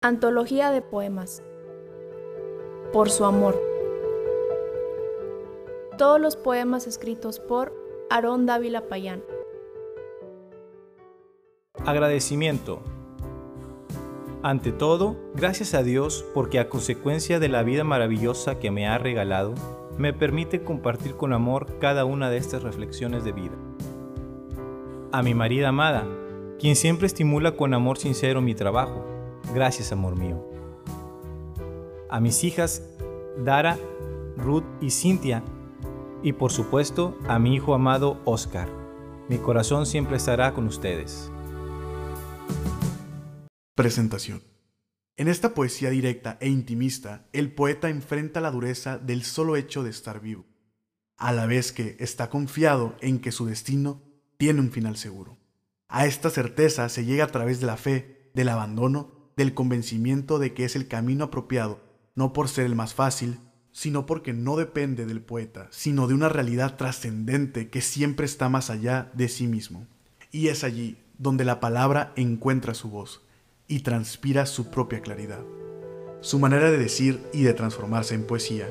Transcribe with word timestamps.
Antología 0.00 0.70
de 0.70 0.80
poemas. 0.80 1.42
Por 2.92 3.10
su 3.10 3.24
amor. 3.24 3.60
Todos 5.98 6.20
los 6.20 6.36
poemas 6.36 6.86
escritos 6.86 7.40
por 7.40 7.74
Aarón 8.08 8.46
Dávila 8.46 8.82
Payán. 8.82 9.24
Agradecimiento. 11.84 12.80
Ante 14.44 14.70
todo, 14.70 15.16
gracias 15.34 15.74
a 15.74 15.82
Dios 15.82 16.24
porque 16.32 16.60
a 16.60 16.68
consecuencia 16.68 17.40
de 17.40 17.48
la 17.48 17.64
vida 17.64 17.82
maravillosa 17.82 18.60
que 18.60 18.70
me 18.70 18.86
ha 18.86 18.98
regalado, 18.98 19.54
me 19.98 20.12
permite 20.12 20.62
compartir 20.62 21.16
con 21.16 21.32
amor 21.32 21.80
cada 21.80 22.04
una 22.04 22.30
de 22.30 22.36
estas 22.36 22.62
reflexiones 22.62 23.24
de 23.24 23.32
vida. 23.32 23.56
A 25.10 25.24
mi 25.24 25.34
marida 25.34 25.70
amada, 25.70 26.06
quien 26.60 26.76
siempre 26.76 27.08
estimula 27.08 27.56
con 27.56 27.74
amor 27.74 27.98
sincero 27.98 28.40
mi 28.40 28.54
trabajo, 28.54 29.17
Gracias, 29.54 29.92
amor 29.92 30.16
mío. 30.16 30.44
A 32.10 32.20
mis 32.20 32.44
hijas, 32.44 32.82
Dara, 33.38 33.78
Ruth 34.36 34.64
y 34.80 34.90
Cintia, 34.90 35.42
y 36.22 36.32
por 36.34 36.52
supuesto 36.52 37.16
a 37.28 37.38
mi 37.38 37.54
hijo 37.54 37.74
amado 37.74 38.20
Oscar. 38.24 38.68
Mi 39.28 39.38
corazón 39.38 39.86
siempre 39.86 40.16
estará 40.16 40.52
con 40.52 40.66
ustedes. 40.66 41.30
Presentación. 43.74 44.42
En 45.16 45.28
esta 45.28 45.54
poesía 45.54 45.90
directa 45.90 46.36
e 46.40 46.48
intimista, 46.48 47.26
el 47.32 47.52
poeta 47.52 47.88
enfrenta 47.88 48.40
la 48.40 48.50
dureza 48.50 48.98
del 48.98 49.24
solo 49.24 49.56
hecho 49.56 49.82
de 49.82 49.90
estar 49.90 50.20
vivo, 50.20 50.46
a 51.16 51.32
la 51.32 51.46
vez 51.46 51.72
que 51.72 51.96
está 51.98 52.30
confiado 52.30 52.94
en 53.00 53.18
que 53.18 53.32
su 53.32 53.46
destino 53.46 54.02
tiene 54.36 54.60
un 54.60 54.70
final 54.70 54.96
seguro. 54.96 55.38
A 55.88 56.06
esta 56.06 56.30
certeza 56.30 56.88
se 56.88 57.04
llega 57.04 57.24
a 57.24 57.28
través 57.32 57.60
de 57.60 57.66
la 57.66 57.76
fe, 57.76 58.30
del 58.34 58.50
abandono 58.50 59.17
del 59.38 59.54
convencimiento 59.54 60.40
de 60.40 60.52
que 60.52 60.64
es 60.64 60.74
el 60.74 60.88
camino 60.88 61.26
apropiado, 61.26 61.78
no 62.16 62.32
por 62.32 62.48
ser 62.48 62.66
el 62.66 62.74
más 62.74 62.92
fácil, 62.92 63.38
sino 63.70 64.04
porque 64.04 64.32
no 64.32 64.56
depende 64.56 65.06
del 65.06 65.20
poeta, 65.20 65.68
sino 65.70 66.08
de 66.08 66.14
una 66.14 66.28
realidad 66.28 66.76
trascendente 66.76 67.70
que 67.70 67.80
siempre 67.80 68.26
está 68.26 68.48
más 68.48 68.68
allá 68.68 69.12
de 69.14 69.28
sí 69.28 69.46
mismo. 69.46 69.86
Y 70.32 70.48
es 70.48 70.64
allí 70.64 70.98
donde 71.18 71.44
la 71.44 71.60
palabra 71.60 72.12
encuentra 72.16 72.74
su 72.74 72.90
voz 72.90 73.22
y 73.68 73.80
transpira 73.80 74.44
su 74.44 74.70
propia 74.72 75.02
claridad, 75.02 75.44
su 76.20 76.40
manera 76.40 76.68
de 76.72 76.78
decir 76.78 77.20
y 77.32 77.42
de 77.42 77.54
transformarse 77.54 78.16
en 78.16 78.26
poesía. 78.26 78.68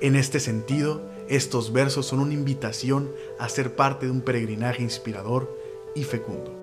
En 0.00 0.16
este 0.16 0.40
sentido, 0.40 1.08
estos 1.28 1.72
versos 1.72 2.04
son 2.04 2.18
una 2.18 2.34
invitación 2.34 3.12
a 3.38 3.48
ser 3.48 3.76
parte 3.76 4.06
de 4.06 4.12
un 4.12 4.22
peregrinaje 4.22 4.82
inspirador 4.82 5.56
y 5.94 6.02
fecundo. 6.02 6.57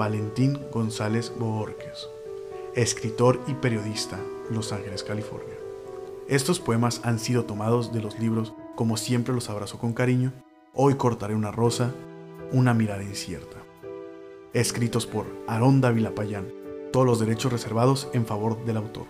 Valentín 0.00 0.58
González 0.72 1.30
Borges, 1.38 2.08
escritor 2.74 3.38
y 3.46 3.52
periodista, 3.52 4.18
Los 4.50 4.72
Ángeles, 4.72 5.04
California. 5.04 5.58
Estos 6.26 6.58
poemas 6.58 7.02
han 7.04 7.18
sido 7.18 7.44
tomados 7.44 7.92
de 7.92 8.00
los 8.00 8.18
libros 8.18 8.54
Como 8.76 8.96
siempre 8.96 9.34
los 9.34 9.50
abrazo 9.50 9.78
con 9.78 9.92
cariño, 9.92 10.32
Hoy 10.72 10.94
cortaré 10.94 11.34
una 11.34 11.50
rosa, 11.50 11.92
Una 12.50 12.72
mirada 12.72 13.02
incierta. 13.02 13.58
Escritos 14.54 15.04
por 15.04 15.26
Aarón 15.46 15.82
Dávila 15.82 16.14
Payán, 16.14 16.48
todos 16.94 17.04
los 17.04 17.20
derechos 17.20 17.52
reservados 17.52 18.08
en 18.14 18.24
favor 18.24 18.64
del 18.64 18.78
autor. 18.78 19.04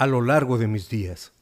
A 0.00 0.06
lo 0.06 0.22
largo 0.22 0.58
de 0.58 0.68
mis 0.68 0.88
días. 0.88 1.32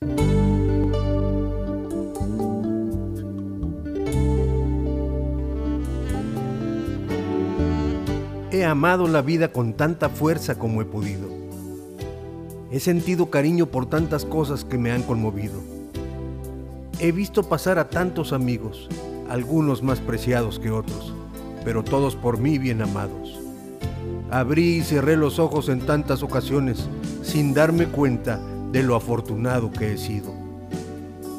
He 8.50 8.64
amado 8.64 9.08
la 9.08 9.20
vida 9.20 9.52
con 9.52 9.74
tanta 9.74 10.08
fuerza 10.08 10.58
como 10.58 10.80
he 10.80 10.86
podido. 10.86 11.28
He 12.70 12.80
sentido 12.80 13.28
cariño 13.28 13.66
por 13.66 13.90
tantas 13.90 14.24
cosas 14.24 14.64
que 14.64 14.78
me 14.78 14.90
han 14.90 15.02
conmovido. 15.02 15.60
He 16.98 17.12
visto 17.12 17.42
pasar 17.42 17.78
a 17.78 17.90
tantos 17.90 18.32
amigos, 18.32 18.88
algunos 19.28 19.82
más 19.82 20.00
preciados 20.00 20.58
que 20.58 20.70
otros, 20.70 21.12
pero 21.62 21.84
todos 21.84 22.16
por 22.16 22.38
mí 22.38 22.56
bien 22.56 22.80
amados. 22.80 23.38
Abrí 24.30 24.78
y 24.78 24.82
cerré 24.82 25.18
los 25.18 25.38
ojos 25.38 25.68
en 25.68 25.80
tantas 25.80 26.22
ocasiones 26.22 26.88
sin 27.36 27.52
darme 27.52 27.84
cuenta 27.84 28.40
de 28.72 28.82
lo 28.82 28.96
afortunado 28.96 29.70
que 29.70 29.92
he 29.92 29.98
sido. 29.98 30.32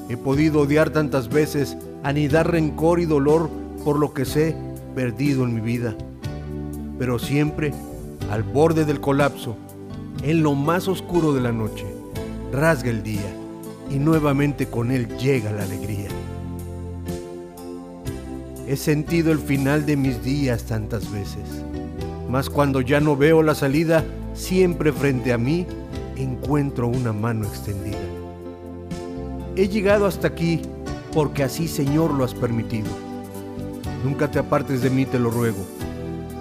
He 0.09 0.15
podido 0.15 0.61
odiar 0.61 0.91
tantas 0.91 1.27
veces, 1.27 1.75
anidar 2.03 2.51
rencor 2.51 2.99
y 2.99 3.05
dolor 3.05 3.49
por 3.83 3.97
lo 3.97 4.13
que 4.13 4.23
sé 4.23 4.55
perdido 4.93 5.43
en 5.43 5.55
mi 5.55 5.61
vida. 5.61 5.95
Pero 6.99 7.17
siempre, 7.17 7.73
al 8.29 8.43
borde 8.43 8.85
del 8.85 9.01
colapso, 9.01 9.57
en 10.21 10.43
lo 10.43 10.53
más 10.53 10.87
oscuro 10.87 11.33
de 11.33 11.41
la 11.41 11.51
noche, 11.51 11.87
rasga 12.51 12.91
el 12.91 13.01
día 13.01 13.33
y 13.89 13.97
nuevamente 13.97 14.67
con 14.67 14.91
él 14.91 15.07
llega 15.17 15.51
la 15.51 15.63
alegría. 15.63 16.09
He 18.67 18.75
sentido 18.75 19.31
el 19.31 19.39
final 19.39 19.87
de 19.87 19.97
mis 19.97 20.23
días 20.23 20.61
tantas 20.65 21.11
veces 21.11 21.63
mas 22.29 22.49
cuando 22.49 22.81
ya 22.81 22.99
no 22.99 23.15
veo 23.15 23.41
la 23.41 23.55
salida, 23.55 24.03
siempre 24.33 24.91
frente 24.91 25.33
a 25.33 25.37
mí 25.37 25.65
encuentro 26.17 26.87
una 26.87 27.13
mano 27.13 27.45
extendida. 27.45 27.97
He 29.55 29.67
llegado 29.67 30.05
hasta 30.05 30.27
aquí 30.27 30.61
porque 31.13 31.43
así 31.43 31.67
Señor 31.67 32.13
lo 32.13 32.23
has 32.23 32.33
permitido. 32.33 32.89
Nunca 34.03 34.29
te 34.29 34.39
apartes 34.39 34.81
de 34.81 34.89
mí, 34.89 35.05
te 35.05 35.19
lo 35.19 35.31
ruego. 35.31 35.65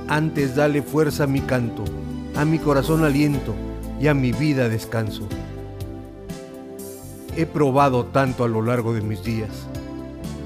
Antes 0.09 0.55
dale 0.55 0.83
fuerza 0.83 1.25
a 1.25 1.27
mi 1.27 1.41
canto, 1.41 1.85
a 2.37 2.45
mi 2.45 2.59
corazón 2.59 3.05
aliento 3.05 3.55
y 4.01 4.09
a 4.09 4.15
mi 4.15 4.33
vida 4.33 4.69
descanso. 4.69 5.27
He 7.37 7.47
probado 7.47 8.07
tanto 8.07 8.45
a 8.45 8.49
lo 8.49 8.63
largo 8.63 8.93
de 8.93 9.01
mis 9.01 9.23
días. 9.23 9.51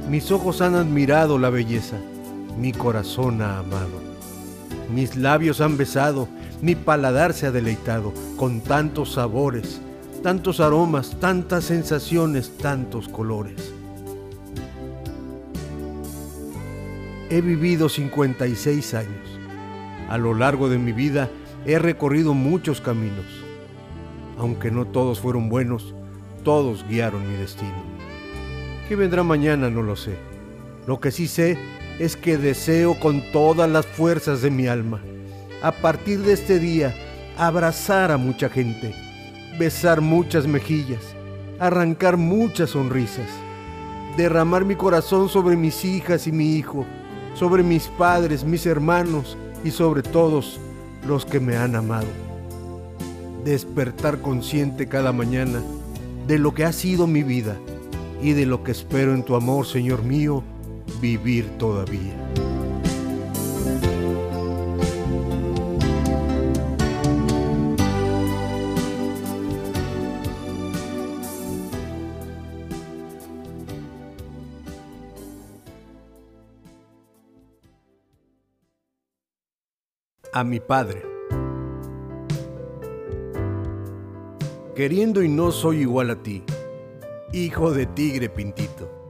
Mis 0.08 0.30
ojos 0.32 0.60
han 0.60 0.74
admirado 0.74 1.38
la 1.38 1.50
belleza, 1.50 1.96
mi 2.58 2.72
corazón 2.72 3.42
ha 3.42 3.58
amado. 3.58 4.00
Mis 4.92 5.16
labios 5.16 5.60
han 5.60 5.76
besado, 5.76 6.28
mi 6.62 6.74
paladar 6.74 7.32
se 7.32 7.46
ha 7.46 7.50
deleitado 7.50 8.12
con 8.36 8.60
tantos 8.60 9.12
sabores, 9.12 9.80
tantos 10.22 10.60
aromas, 10.60 11.18
tantas 11.18 11.64
sensaciones, 11.64 12.56
tantos 12.58 13.08
colores. 13.08 13.72
He 17.30 17.40
vivido 17.40 17.88
56 17.88 18.94
años. 18.94 19.38
A 20.08 20.18
lo 20.18 20.34
largo 20.34 20.68
de 20.68 20.78
mi 20.78 20.92
vida 20.92 21.30
he 21.64 21.78
recorrido 21.78 22.34
muchos 22.34 22.80
caminos. 22.80 23.26
Aunque 24.38 24.70
no 24.70 24.86
todos 24.86 25.20
fueron 25.20 25.48
buenos, 25.48 25.94
todos 26.42 26.84
guiaron 26.88 27.28
mi 27.28 27.36
destino. 27.36 27.84
¿Qué 28.88 28.96
vendrá 28.96 29.22
mañana? 29.22 29.70
No 29.70 29.82
lo 29.82 29.94
sé. 29.96 30.16
Lo 30.86 30.98
que 30.98 31.12
sí 31.12 31.28
sé 31.28 31.56
es 32.00 32.16
que 32.16 32.38
deseo 32.38 32.98
con 32.98 33.22
todas 33.32 33.70
las 33.70 33.86
fuerzas 33.86 34.42
de 34.42 34.50
mi 34.50 34.66
alma, 34.66 35.00
a 35.62 35.72
partir 35.72 36.20
de 36.20 36.32
este 36.32 36.58
día, 36.58 36.94
abrazar 37.36 38.10
a 38.10 38.16
mucha 38.16 38.48
gente, 38.48 38.94
besar 39.58 40.00
muchas 40.00 40.46
mejillas, 40.46 41.14
arrancar 41.58 42.16
muchas 42.16 42.70
sonrisas, 42.70 43.28
derramar 44.16 44.64
mi 44.64 44.74
corazón 44.74 45.28
sobre 45.28 45.56
mis 45.56 45.84
hijas 45.84 46.26
y 46.26 46.32
mi 46.32 46.56
hijo, 46.56 46.86
sobre 47.34 47.62
mis 47.62 47.88
padres, 47.88 48.44
mis 48.44 48.66
hermanos 48.66 49.36
y 49.64 49.70
sobre 49.70 50.02
todos 50.02 50.60
los 51.06 51.24
que 51.24 51.40
me 51.40 51.56
han 51.56 51.76
amado. 51.76 52.08
Despertar 53.44 54.20
consciente 54.20 54.86
cada 54.86 55.12
mañana 55.12 55.62
de 56.26 56.38
lo 56.38 56.54
que 56.54 56.64
ha 56.64 56.72
sido 56.72 57.06
mi 57.06 57.22
vida 57.22 57.56
y 58.22 58.32
de 58.32 58.46
lo 58.46 58.62
que 58.62 58.72
espero 58.72 59.14
en 59.14 59.22
tu 59.22 59.34
amor, 59.34 59.66
Señor 59.66 60.02
mío, 60.02 60.42
vivir 61.00 61.48
todavía. 61.58 62.14
A 80.32 80.44
mi 80.44 80.60
padre. 80.60 81.02
Queriendo 84.74 85.22
y 85.22 85.28
no 85.28 85.50
soy 85.50 85.80
igual 85.80 86.10
a 86.10 86.22
ti, 86.22 86.44
hijo 87.32 87.72
de 87.72 87.86
tigre 87.86 88.28
pintito 88.28 89.00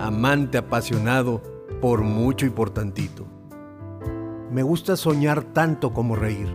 amante 0.00 0.58
apasionado 0.58 1.42
por 1.80 2.02
mucho 2.02 2.46
y 2.46 2.50
por 2.50 2.70
tantito. 2.70 3.26
Me 4.50 4.62
gusta 4.62 4.96
soñar 4.96 5.42
tanto 5.42 5.92
como 5.92 6.16
reír. 6.16 6.48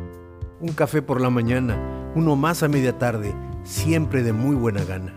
Un 0.60 0.74
café 0.74 1.02
por 1.02 1.20
la 1.20 1.30
mañana, 1.30 2.12
uno 2.16 2.36
más 2.36 2.64
a 2.64 2.68
media 2.68 2.98
tarde, 2.98 3.34
siempre 3.64 4.24
de 4.24 4.34
muy 4.34 4.56
buena 4.56 4.84
gana. 4.84 5.14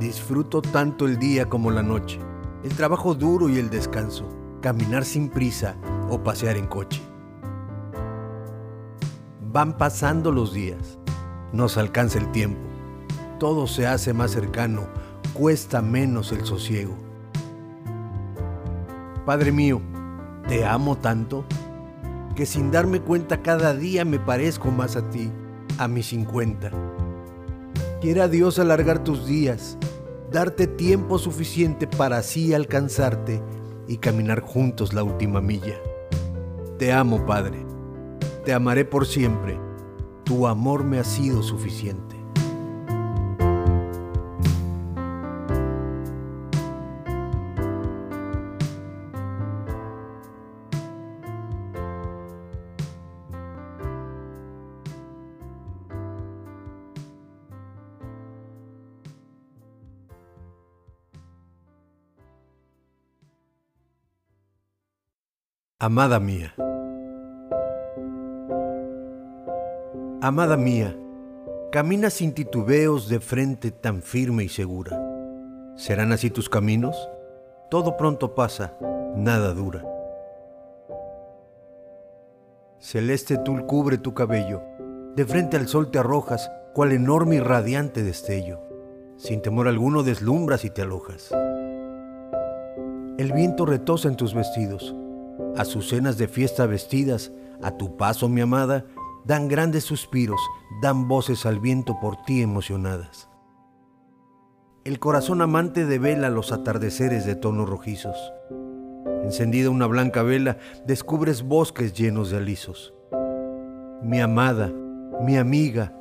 Disfruto 0.00 0.60
tanto 0.60 1.06
el 1.06 1.18
día 1.18 1.48
como 1.48 1.70
la 1.70 1.82
noche, 1.82 2.18
el 2.62 2.74
trabajo 2.74 3.14
duro 3.14 3.48
y 3.48 3.58
el 3.58 3.70
descanso, 3.70 4.28
caminar 4.60 5.04
sin 5.04 5.28
prisa 5.28 5.76
o 6.10 6.22
pasear 6.22 6.56
en 6.56 6.66
coche. 6.66 7.00
Van 9.54 9.78
pasando 9.78 10.32
los 10.32 10.52
días, 10.52 10.98
nos 11.52 11.78
alcanza 11.78 12.18
el 12.18 12.32
tiempo, 12.32 12.58
todo 13.38 13.68
se 13.68 13.86
hace 13.86 14.12
más 14.12 14.32
cercano, 14.32 14.82
cuesta 15.32 15.80
menos 15.80 16.32
el 16.32 16.44
sosiego. 16.44 16.96
Padre 19.24 19.52
mío, 19.52 19.80
te 20.48 20.64
amo 20.64 20.98
tanto 20.98 21.44
que 22.34 22.46
sin 22.46 22.72
darme 22.72 22.98
cuenta 22.98 23.42
cada 23.42 23.74
día 23.74 24.04
me 24.04 24.18
parezco 24.18 24.72
más 24.72 24.96
a 24.96 25.08
ti, 25.10 25.30
a 25.78 25.86
mis 25.86 26.06
50. 26.06 26.72
Quiera 28.00 28.26
Dios 28.26 28.58
alargar 28.58 29.04
tus 29.04 29.24
días, 29.24 29.78
darte 30.32 30.66
tiempo 30.66 31.16
suficiente 31.20 31.86
para 31.86 32.16
así 32.16 32.54
alcanzarte 32.54 33.40
y 33.86 33.98
caminar 33.98 34.40
juntos 34.40 34.94
la 34.94 35.04
última 35.04 35.40
milla. 35.40 35.76
Te 36.76 36.92
amo, 36.92 37.24
Padre. 37.24 37.73
Te 38.44 38.52
amaré 38.52 38.84
por 38.84 39.06
siempre. 39.06 39.58
Tu 40.22 40.46
amor 40.46 40.84
me 40.84 40.98
ha 40.98 41.04
sido 41.04 41.42
suficiente. 41.42 42.14
Amada 65.78 66.20
mía. 66.20 66.54
Amada 70.24 70.56
mía, 70.56 70.96
camina 71.70 72.08
sin 72.08 72.32
titubeos 72.32 73.10
de 73.10 73.20
frente 73.20 73.70
tan 73.70 74.00
firme 74.00 74.42
y 74.44 74.48
segura. 74.48 74.98
¿Serán 75.76 76.12
así 76.12 76.30
tus 76.30 76.48
caminos? 76.48 77.10
Todo 77.70 77.98
pronto 77.98 78.34
pasa, 78.34 78.72
nada 79.14 79.52
dura. 79.52 79.84
Celeste 82.78 83.36
tul 83.36 83.66
cubre 83.66 83.98
tu 83.98 84.14
cabello, 84.14 84.62
de 85.14 85.26
frente 85.26 85.58
al 85.58 85.68
sol 85.68 85.90
te 85.90 85.98
arrojas, 85.98 86.50
cual 86.72 86.92
enorme 86.92 87.34
y 87.34 87.40
radiante 87.40 88.02
destello. 88.02 88.62
Sin 89.18 89.42
temor 89.42 89.68
alguno 89.68 90.02
deslumbras 90.02 90.64
y 90.64 90.70
te 90.70 90.80
alojas. 90.80 91.32
El 93.18 93.30
viento 93.34 93.66
retosa 93.66 94.08
en 94.08 94.16
tus 94.16 94.32
vestidos, 94.32 94.94
azucenas 95.54 96.16
de 96.16 96.28
fiesta 96.28 96.64
vestidas, 96.64 97.30
a 97.62 97.76
tu 97.76 97.98
paso, 97.98 98.28
mi 98.30 98.40
amada, 98.40 98.86
dan 99.24 99.48
grandes 99.48 99.84
suspiros, 99.84 100.40
dan 100.80 101.08
voces 101.08 101.46
al 101.46 101.58
viento 101.58 101.98
por 102.00 102.22
ti 102.24 102.42
emocionadas. 102.42 103.28
El 104.84 104.98
corazón 104.98 105.40
amante 105.40 105.86
devela 105.86 106.28
los 106.28 106.52
atardeceres 106.52 107.24
de 107.24 107.34
tonos 107.34 107.68
rojizos. 107.68 108.32
Encendida 109.22 109.70
una 109.70 109.86
blanca 109.86 110.22
vela, 110.22 110.58
descubres 110.86 111.42
bosques 111.42 111.94
llenos 111.94 112.30
de 112.30 112.36
alisos. 112.36 112.92
Mi 114.02 114.20
amada, 114.20 114.70
mi 115.22 115.38
amiga, 115.38 115.94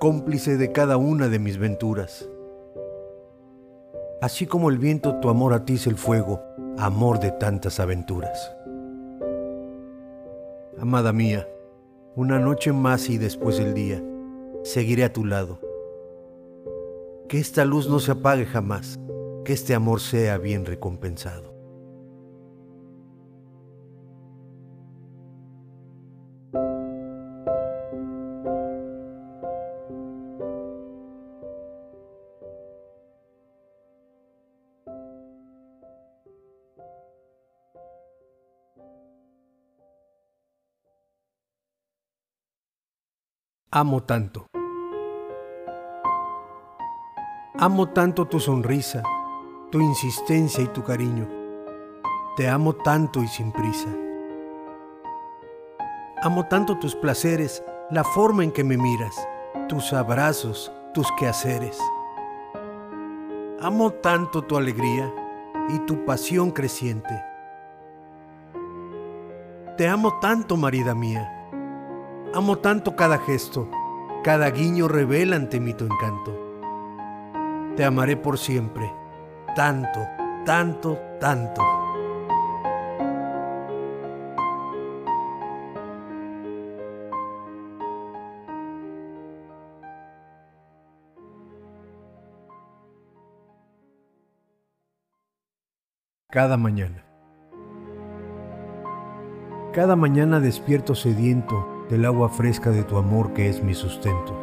cómplice 0.00 0.56
de 0.56 0.72
cada 0.72 0.96
una 0.96 1.28
de 1.28 1.38
mis 1.38 1.58
venturas. 1.58 2.26
Así 4.22 4.46
como 4.46 4.70
el 4.70 4.78
viento 4.78 5.16
tu 5.16 5.28
amor 5.28 5.52
atiza 5.52 5.90
el 5.90 5.96
fuego, 5.96 6.40
amor 6.78 7.20
de 7.20 7.30
tantas 7.30 7.78
aventuras. 7.78 8.56
Amada 10.80 11.12
mía, 11.12 11.46
una 12.16 12.38
noche 12.38 12.72
más 12.72 13.10
y 13.10 13.18
después 13.18 13.58
del 13.58 13.74
día, 13.74 14.02
seguiré 14.62 15.04
a 15.04 15.12
tu 15.12 15.24
lado. 15.24 15.58
Que 17.28 17.40
esta 17.40 17.64
luz 17.64 17.88
no 17.88 17.98
se 17.98 18.12
apague 18.12 18.46
jamás, 18.46 19.00
que 19.44 19.52
este 19.52 19.74
amor 19.74 20.00
sea 20.00 20.38
bien 20.38 20.64
recompensado. 20.64 21.53
Amo 43.76 44.04
tanto. 44.04 44.46
Amo 47.58 47.88
tanto 47.88 48.24
tu 48.28 48.38
sonrisa, 48.38 49.02
tu 49.72 49.80
insistencia 49.80 50.62
y 50.62 50.68
tu 50.68 50.84
cariño. 50.84 51.26
Te 52.36 52.48
amo 52.48 52.74
tanto 52.74 53.20
y 53.20 53.26
sin 53.26 53.50
prisa. 53.50 53.88
Amo 56.22 56.46
tanto 56.46 56.78
tus 56.78 56.94
placeres, 56.94 57.64
la 57.90 58.04
forma 58.04 58.44
en 58.44 58.52
que 58.52 58.62
me 58.62 58.76
miras, 58.76 59.16
tus 59.68 59.92
abrazos, 59.92 60.70
tus 60.92 61.10
quehaceres. 61.18 61.76
Amo 63.60 63.90
tanto 63.90 64.42
tu 64.42 64.56
alegría 64.56 65.12
y 65.68 65.80
tu 65.80 66.04
pasión 66.04 66.52
creciente. 66.52 67.24
Te 69.76 69.88
amo 69.88 70.20
tanto, 70.20 70.56
marida 70.56 70.94
mía 70.94 71.33
Amo 72.34 72.58
tanto 72.58 72.96
cada 72.96 73.18
gesto, 73.18 73.68
cada 74.24 74.50
guiño 74.50 74.88
revela 74.88 75.36
ante 75.36 75.60
mí 75.60 75.72
tu 75.72 75.84
encanto. 75.84 76.36
Te 77.76 77.84
amaré 77.84 78.16
por 78.16 78.38
siempre, 78.38 78.92
tanto, 79.54 80.00
tanto, 80.44 80.98
tanto. 81.20 81.62
Cada 96.32 96.56
mañana. 96.56 97.04
Cada 99.72 99.94
mañana 99.94 100.40
despierto 100.40 100.96
sediento 100.96 101.73
del 101.88 102.04
agua 102.04 102.28
fresca 102.28 102.70
de 102.70 102.82
tu 102.82 102.96
amor 102.96 103.32
que 103.32 103.48
es 103.48 103.62
mi 103.62 103.74
sustento. 103.74 104.34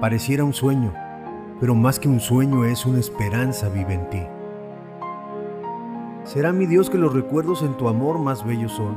Pareciera 0.00 0.44
un 0.44 0.54
sueño, 0.54 0.94
pero 1.60 1.74
más 1.74 2.00
que 2.00 2.08
un 2.08 2.20
sueño 2.20 2.64
es 2.64 2.86
una 2.86 3.00
esperanza 3.00 3.68
vive 3.68 3.94
en 3.94 4.10
ti. 4.10 4.22
¿Será 6.24 6.52
mi 6.52 6.66
Dios 6.66 6.88
que 6.88 6.98
los 6.98 7.12
recuerdos 7.12 7.62
en 7.62 7.76
tu 7.76 7.88
amor 7.88 8.18
más 8.18 8.46
bellos 8.46 8.72
son? 8.72 8.94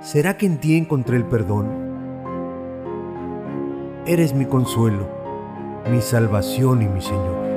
¿Será 0.00 0.36
que 0.36 0.46
en 0.46 0.58
ti 0.58 0.76
encontré 0.76 1.16
el 1.16 1.24
perdón? 1.24 1.68
Eres 4.06 4.34
mi 4.34 4.46
consuelo, 4.46 5.08
mi 5.90 6.00
salvación 6.00 6.82
y 6.82 6.88
mi 6.88 7.00
Señor. 7.00 7.53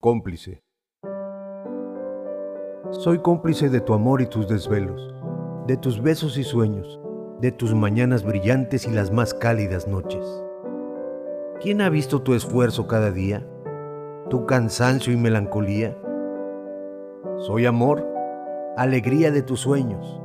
Cómplice. 0.00 0.62
Soy 2.90 3.18
cómplice 3.18 3.68
de 3.68 3.80
tu 3.80 3.94
amor 3.94 4.22
y 4.22 4.26
tus 4.26 4.46
desvelos, 4.48 5.12
de 5.66 5.76
tus 5.76 6.00
besos 6.00 6.38
y 6.38 6.44
sueños, 6.44 7.00
de 7.40 7.50
tus 7.50 7.74
mañanas 7.74 8.24
brillantes 8.24 8.86
y 8.86 8.92
las 8.92 9.10
más 9.10 9.34
cálidas 9.34 9.88
noches. 9.88 10.24
¿Quién 11.60 11.80
ha 11.80 11.88
visto 11.88 12.22
tu 12.22 12.34
esfuerzo 12.34 12.86
cada 12.86 13.10
día, 13.10 13.44
tu 14.30 14.46
cansancio 14.46 15.12
y 15.12 15.16
melancolía? 15.16 15.98
Soy 17.38 17.66
amor, 17.66 18.06
alegría 18.76 19.32
de 19.32 19.42
tus 19.42 19.60
sueños, 19.60 20.20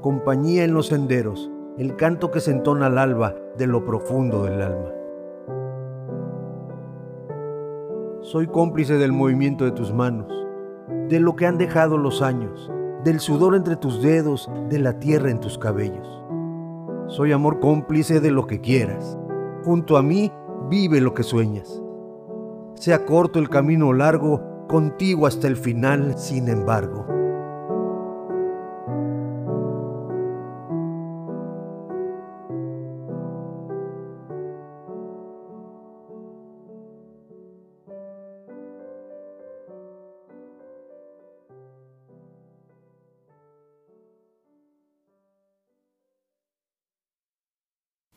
compañía 0.00 0.64
en 0.64 0.74
los 0.74 0.88
senderos, 0.88 1.48
el 1.78 1.94
canto 1.94 2.32
que 2.32 2.40
se 2.40 2.50
entona 2.50 2.86
al 2.86 2.98
alba 2.98 3.36
de 3.56 3.68
lo 3.68 3.84
profundo 3.84 4.42
del 4.44 4.60
alma. 4.62 5.01
Soy 8.22 8.46
cómplice 8.46 8.98
del 8.98 9.10
movimiento 9.10 9.64
de 9.64 9.72
tus 9.72 9.92
manos, 9.92 10.32
de 11.08 11.18
lo 11.18 11.34
que 11.34 11.44
han 11.44 11.58
dejado 11.58 11.98
los 11.98 12.22
años, 12.22 12.70
del 13.02 13.18
sudor 13.18 13.56
entre 13.56 13.74
tus 13.74 14.00
dedos, 14.00 14.48
de 14.70 14.78
la 14.78 15.00
tierra 15.00 15.28
en 15.28 15.40
tus 15.40 15.58
cabellos. 15.58 16.06
Soy 17.08 17.32
amor 17.32 17.58
cómplice 17.58 18.20
de 18.20 18.30
lo 18.30 18.46
que 18.46 18.60
quieras. 18.60 19.18
Junto 19.64 19.96
a 19.96 20.04
mí 20.04 20.30
vive 20.70 21.00
lo 21.00 21.14
que 21.14 21.24
sueñas. 21.24 21.82
Sea 22.74 23.04
corto 23.06 23.40
el 23.40 23.48
camino 23.48 23.92
largo, 23.92 24.40
contigo 24.68 25.26
hasta 25.26 25.48
el 25.48 25.56
final, 25.56 26.16
sin 26.16 26.48
embargo. 26.48 27.04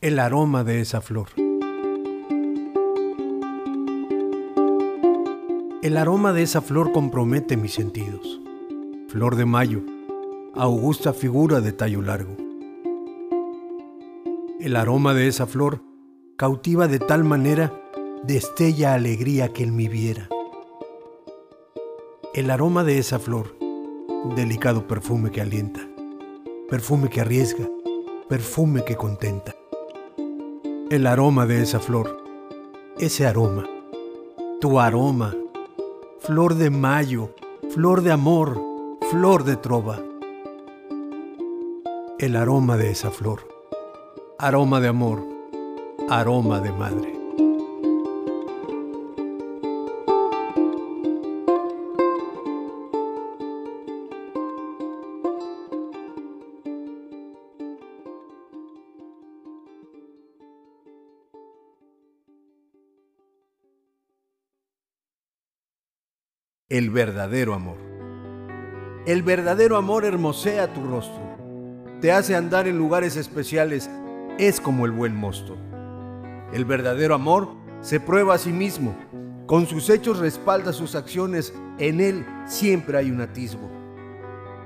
El 0.06 0.20
aroma 0.20 0.62
de 0.62 0.80
esa 0.80 1.00
flor. 1.00 1.30
El 5.82 5.96
aroma 5.96 6.32
de 6.32 6.44
esa 6.44 6.60
flor 6.60 6.92
compromete 6.92 7.56
mis 7.56 7.74
sentidos. 7.74 8.40
Flor 9.08 9.34
de 9.34 9.46
mayo, 9.46 9.82
augusta 10.54 11.12
figura 11.12 11.60
de 11.60 11.72
tallo 11.72 12.02
largo. 12.02 12.36
El 14.60 14.76
aroma 14.76 15.12
de 15.12 15.26
esa 15.26 15.48
flor 15.48 15.82
cautiva 16.36 16.86
de 16.86 17.00
tal 17.00 17.24
manera, 17.24 17.72
destella 18.22 18.94
alegría 18.94 19.52
que 19.52 19.64
en 19.64 19.74
mi 19.74 19.88
viera. 19.88 20.28
El 22.32 22.52
aroma 22.52 22.84
de 22.84 22.98
esa 22.98 23.18
flor, 23.18 23.56
delicado 24.36 24.86
perfume 24.86 25.32
que 25.32 25.40
alienta, 25.40 25.80
perfume 26.70 27.10
que 27.10 27.22
arriesga, 27.22 27.66
perfume 28.28 28.84
que 28.84 28.94
contenta 28.94 29.56
el 30.88 31.06
aroma 31.08 31.46
de 31.46 31.62
esa 31.62 31.80
flor, 31.80 32.22
ese 32.96 33.26
aroma, 33.26 33.68
tu 34.60 34.78
aroma, 34.78 35.34
flor 36.20 36.54
de 36.54 36.70
mayo, 36.70 37.30
flor 37.70 38.02
de 38.02 38.12
amor, 38.12 38.60
flor 39.10 39.42
de 39.42 39.56
trova. 39.56 39.98
El 42.18 42.36
aroma 42.36 42.76
de 42.76 42.90
esa 42.90 43.10
flor, 43.10 43.48
aroma 44.38 44.80
de 44.80 44.88
amor, 44.88 45.26
aroma 46.08 46.60
de 46.60 46.72
madre. 46.72 47.15
El 66.76 66.90
verdadero 66.90 67.54
amor. 67.54 67.78
El 69.06 69.22
verdadero 69.22 69.78
amor 69.78 70.04
hermosea 70.04 70.74
tu 70.74 70.84
rostro, 70.84 71.22
te 72.02 72.12
hace 72.12 72.36
andar 72.36 72.68
en 72.68 72.76
lugares 72.76 73.16
especiales, 73.16 73.88
es 74.38 74.60
como 74.60 74.84
el 74.84 74.92
buen 74.92 75.16
mosto. 75.16 75.56
El 76.52 76.66
verdadero 76.66 77.14
amor 77.14 77.48
se 77.80 77.98
prueba 77.98 78.34
a 78.34 78.38
sí 78.38 78.52
mismo, 78.52 78.94
con 79.46 79.66
sus 79.66 79.88
hechos 79.88 80.18
respalda 80.18 80.74
sus 80.74 80.94
acciones, 80.94 81.54
en 81.78 82.00
él 82.00 82.26
siempre 82.46 82.98
hay 82.98 83.10
un 83.10 83.22
atisbo. 83.22 83.70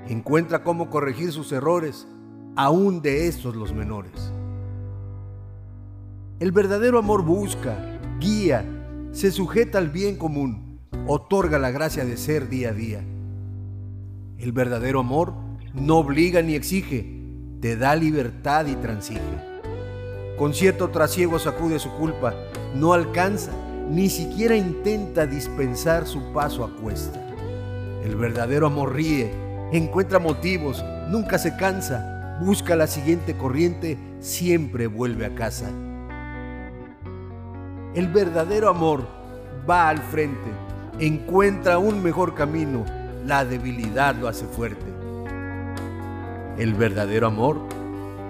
Encuentra 0.08 0.64
cómo 0.64 0.90
corregir 0.90 1.30
sus 1.30 1.52
errores, 1.52 2.08
aún 2.56 3.02
de 3.02 3.28
estos 3.28 3.54
los 3.54 3.72
menores. 3.72 4.32
El 6.40 6.50
verdadero 6.50 6.98
amor 6.98 7.22
busca, 7.22 8.00
guía, 8.18 8.64
se 9.12 9.30
sujeta 9.30 9.78
al 9.78 9.90
bien 9.90 10.16
común 10.16 10.69
otorga 11.12 11.58
la 11.58 11.72
gracia 11.72 12.04
de 12.04 12.16
ser 12.16 12.48
día 12.48 12.68
a 12.68 12.72
día. 12.72 13.00
El 14.38 14.52
verdadero 14.52 15.00
amor 15.00 15.34
no 15.74 15.98
obliga 15.98 16.40
ni 16.40 16.54
exige, 16.54 17.04
te 17.60 17.76
da 17.76 17.96
libertad 17.96 18.66
y 18.66 18.76
transige. 18.76 19.20
Con 20.38 20.54
cierto 20.54 20.90
trasiego 20.90 21.40
sacude 21.40 21.80
su 21.80 21.90
culpa, 21.96 22.34
no 22.76 22.92
alcanza, 22.92 23.50
ni 23.90 24.08
siquiera 24.08 24.54
intenta 24.54 25.26
dispensar 25.26 26.06
su 26.06 26.32
paso 26.32 26.62
a 26.64 26.76
cuesta. 26.76 27.20
El 28.04 28.14
verdadero 28.14 28.68
amor 28.68 28.94
ríe, 28.94 29.32
encuentra 29.72 30.20
motivos, 30.20 30.84
nunca 31.08 31.38
se 31.38 31.56
cansa, 31.56 32.38
busca 32.40 32.76
la 32.76 32.86
siguiente 32.86 33.36
corriente, 33.36 33.98
siempre 34.20 34.86
vuelve 34.86 35.26
a 35.26 35.34
casa. 35.34 35.70
El 37.96 38.06
verdadero 38.06 38.68
amor 38.68 39.08
va 39.68 39.88
al 39.88 39.98
frente, 39.98 40.69
encuentra 41.00 41.78
un 41.78 42.02
mejor 42.02 42.34
camino, 42.34 42.84
la 43.26 43.44
debilidad 43.44 44.14
lo 44.14 44.28
hace 44.28 44.46
fuerte. 44.46 44.84
El 46.58 46.74
verdadero 46.74 47.26
amor 47.26 47.60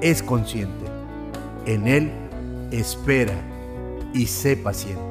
es 0.00 0.22
consciente, 0.22 0.86
en 1.66 1.86
él 1.88 2.12
espera 2.70 3.34
y 4.14 4.26
sé 4.26 4.56
paciente. 4.56 5.09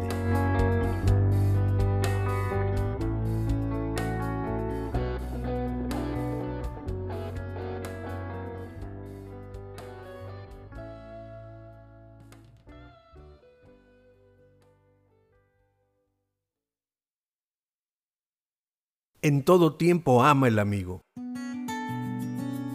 En 19.29 19.43
todo 19.43 19.75
tiempo 19.75 20.23
ama 20.23 20.47
el 20.47 20.57
amigo. 20.57 21.03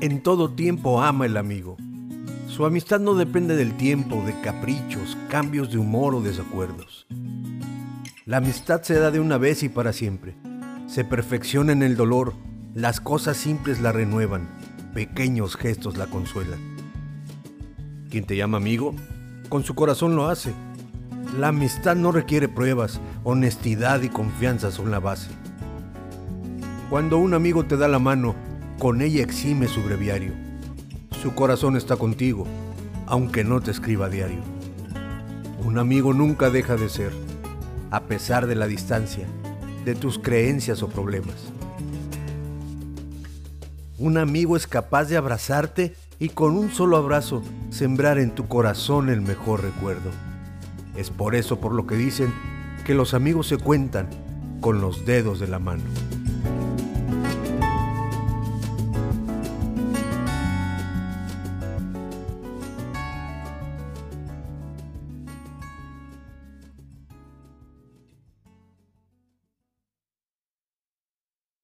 En 0.00 0.22
todo 0.22 0.52
tiempo 0.52 1.02
ama 1.02 1.26
el 1.26 1.36
amigo. 1.36 1.76
Su 2.46 2.64
amistad 2.64 3.00
no 3.00 3.14
depende 3.14 3.56
del 3.56 3.76
tiempo, 3.76 4.22
de 4.24 4.40
caprichos, 4.40 5.18
cambios 5.28 5.72
de 5.72 5.78
humor 5.78 6.14
o 6.14 6.20
desacuerdos. 6.20 7.08
La 8.24 8.36
amistad 8.36 8.82
se 8.82 8.94
da 9.00 9.10
de 9.10 9.18
una 9.18 9.36
vez 9.36 9.64
y 9.64 9.68
para 9.68 9.92
siempre. 9.92 10.36
Se 10.86 11.04
perfecciona 11.04 11.72
en 11.72 11.82
el 11.82 11.96
dolor, 11.96 12.34
las 12.72 13.00
cosas 13.00 13.36
simples 13.36 13.80
la 13.80 13.90
renuevan, 13.90 14.48
pequeños 14.94 15.56
gestos 15.56 15.96
la 15.96 16.06
consuelan. 16.06 16.60
Quien 18.10 18.26
te 18.26 18.36
llama 18.36 18.58
amigo, 18.58 18.94
con 19.48 19.64
su 19.64 19.74
corazón 19.74 20.14
lo 20.14 20.28
hace. 20.28 20.54
La 21.36 21.48
amistad 21.48 21.96
no 21.96 22.12
requiere 22.12 22.48
pruebas, 22.48 23.00
honestidad 23.24 24.02
y 24.02 24.08
confianza 24.08 24.70
son 24.70 24.92
la 24.92 25.00
base. 25.00 25.30
Cuando 26.94 27.18
un 27.18 27.34
amigo 27.34 27.64
te 27.64 27.76
da 27.76 27.88
la 27.88 27.98
mano, 27.98 28.36
con 28.78 29.02
ella 29.02 29.20
exime 29.20 29.66
su 29.66 29.82
breviario. 29.82 30.30
Su 31.20 31.34
corazón 31.34 31.76
está 31.76 31.96
contigo, 31.96 32.46
aunque 33.06 33.42
no 33.42 33.60
te 33.60 33.72
escriba 33.72 34.06
a 34.06 34.08
diario. 34.08 34.38
Un 35.64 35.78
amigo 35.78 36.14
nunca 36.14 36.50
deja 36.50 36.76
de 36.76 36.88
ser, 36.88 37.10
a 37.90 38.02
pesar 38.04 38.46
de 38.46 38.54
la 38.54 38.68
distancia, 38.68 39.26
de 39.84 39.96
tus 39.96 40.20
creencias 40.20 40.84
o 40.84 40.88
problemas. 40.88 41.34
Un 43.98 44.16
amigo 44.16 44.56
es 44.56 44.68
capaz 44.68 45.06
de 45.06 45.16
abrazarte 45.16 45.96
y 46.20 46.28
con 46.28 46.56
un 46.56 46.70
solo 46.70 46.96
abrazo 46.96 47.42
sembrar 47.70 48.20
en 48.20 48.36
tu 48.36 48.46
corazón 48.46 49.08
el 49.08 49.20
mejor 49.20 49.64
recuerdo. 49.64 50.12
Es 50.96 51.10
por 51.10 51.34
eso 51.34 51.58
por 51.58 51.72
lo 51.74 51.88
que 51.88 51.96
dicen 51.96 52.32
que 52.86 52.94
los 52.94 53.14
amigos 53.14 53.48
se 53.48 53.58
cuentan 53.58 54.08
con 54.60 54.80
los 54.80 55.04
dedos 55.04 55.40
de 55.40 55.48
la 55.48 55.58
mano. 55.58 55.82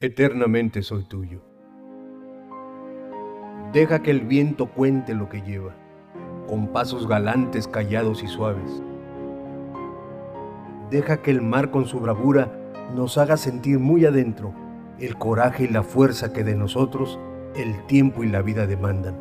Eternamente 0.02 0.82
soy 0.82 1.04
tuyo. 1.04 1.42
Deja 3.74 4.02
que 4.02 4.10
el 4.10 4.22
viento 4.22 4.70
cuente 4.70 5.14
lo 5.14 5.28
que 5.28 5.42
lleva, 5.42 5.76
con 6.48 6.68
pasos 6.68 7.06
galantes, 7.06 7.68
callados 7.68 8.22
y 8.22 8.26
suaves. 8.26 8.82
Deja 10.90 11.20
que 11.20 11.30
el 11.30 11.42
mar 11.42 11.70
con 11.70 11.84
su 11.84 12.00
bravura 12.00 12.50
nos 12.96 13.18
haga 13.18 13.36
sentir 13.36 13.78
muy 13.78 14.06
adentro 14.06 14.54
el 14.98 15.18
coraje 15.18 15.64
y 15.64 15.68
la 15.68 15.82
fuerza 15.82 16.32
que 16.32 16.44
de 16.44 16.54
nosotros 16.54 17.20
el 17.54 17.86
tiempo 17.86 18.24
y 18.24 18.28
la 18.28 18.40
vida 18.40 18.66
demandan. 18.66 19.16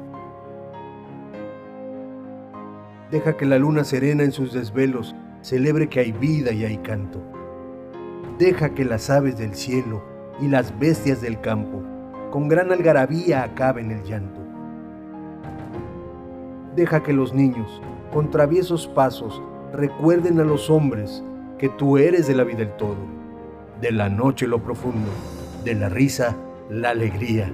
Deja 3.11 3.35
que 3.35 3.45
la 3.45 3.59
luna 3.59 3.83
serena 3.83 4.23
en 4.23 4.31
sus 4.31 4.53
desvelos 4.53 5.13
celebre 5.41 5.89
que 5.89 5.99
hay 5.99 6.13
vida 6.13 6.53
y 6.53 6.63
hay 6.63 6.77
canto. 6.77 7.21
Deja 8.37 8.73
que 8.73 8.85
las 8.85 9.09
aves 9.09 9.37
del 9.37 9.55
cielo 9.55 10.08
y 10.41 10.47
las 10.47 10.77
bestias 10.79 11.21
del 11.21 11.39
campo, 11.41 11.81
con 12.31 12.47
gran 12.47 12.71
algarabía 12.71 13.43
acaben 13.43 13.91
el 13.91 14.03
llanto. 14.03 14.39
Deja 16.75 17.03
que 17.03 17.13
los 17.13 17.33
niños, 17.33 17.81
con 18.13 18.29
traviesos 18.29 18.87
pasos, 18.87 19.41
recuerden 19.73 20.39
a 20.39 20.43
los 20.43 20.69
hombres 20.69 21.23
que 21.57 21.69
tú 21.69 21.97
eres 21.97 22.27
de 22.27 22.35
la 22.35 22.43
vida 22.43 22.61
el 22.61 22.71
todo, 22.77 22.97
de 23.81 23.91
la 23.91 24.09
noche 24.09 24.47
lo 24.47 24.63
profundo, 24.63 25.09
de 25.63 25.75
la 25.75 25.89
risa 25.89 26.35
la 26.69 26.91
alegría, 26.91 27.51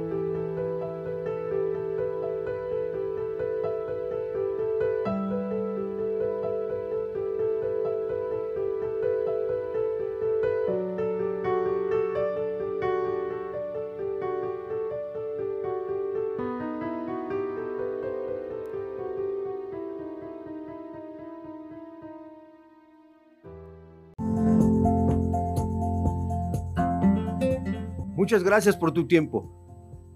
Muchas 28.27 28.43
gracias 28.43 28.77
por 28.77 28.91
tu 28.91 29.07
tiempo. 29.07 29.49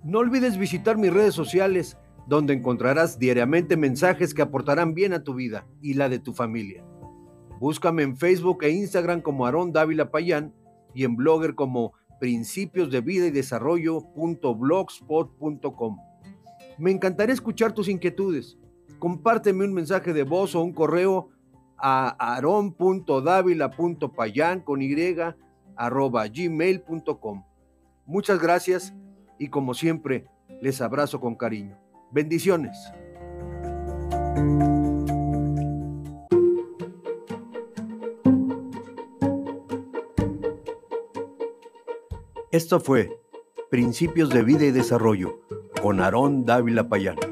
No 0.02 0.18
olvides 0.18 0.58
visitar 0.58 0.98
mis 0.98 1.12
redes 1.12 1.32
sociales, 1.32 1.96
donde 2.26 2.54
encontrarás 2.54 3.20
diariamente 3.20 3.76
mensajes 3.76 4.34
que 4.34 4.42
aportarán 4.42 4.94
bien 4.94 5.12
a 5.12 5.22
tu 5.22 5.32
vida 5.32 5.64
y 5.80 5.94
la 5.94 6.08
de 6.08 6.18
tu 6.18 6.32
familia. 6.32 6.84
Búscame 7.60 8.02
en 8.02 8.16
Facebook 8.16 8.64
e 8.64 8.70
Instagram 8.70 9.20
como 9.20 9.46
Aarón 9.46 9.72
Dávila 9.72 10.10
Payán 10.10 10.52
y 10.92 11.04
en 11.04 11.14
Blogger 11.14 11.54
como 11.54 11.92
principios 12.18 12.90
de 12.90 13.00
vida 13.00 13.26
y 13.26 13.30
desarrollo.blogspot.com. 13.30 15.96
Me 16.78 16.90
encantaría 16.90 17.32
escuchar 17.32 17.74
tus 17.74 17.88
inquietudes. 17.88 18.58
Compárteme 18.98 19.64
un 19.64 19.72
mensaje 19.72 20.12
de 20.12 20.24
voz 20.24 20.56
o 20.56 20.62
un 20.62 20.72
correo 20.72 21.28
a 21.78 22.08
aron.davila.payan 22.34 24.62
con 24.62 24.82
y 24.82 24.96
arroba 25.76 26.26
gmail.com. 26.26 27.44
Muchas 28.10 28.40
gracias 28.40 28.92
y 29.38 29.50
como 29.50 29.72
siempre 29.72 30.26
les 30.60 30.80
abrazo 30.80 31.20
con 31.20 31.36
cariño. 31.36 31.78
Bendiciones. 32.10 32.76
Esto 42.50 42.80
fue 42.80 43.16
Principios 43.70 44.30
de 44.30 44.42
Vida 44.42 44.64
y 44.64 44.72
Desarrollo 44.72 45.42
con 45.80 46.00
Aarón 46.00 46.44
Dávila 46.44 46.88
Payán. 46.88 47.29